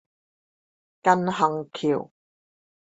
[1.03, 2.09] 靳珩橋